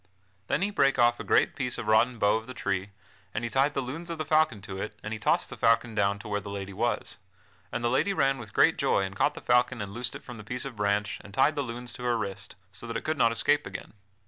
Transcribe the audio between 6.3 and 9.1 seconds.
the lady was; and the lady ran with great joy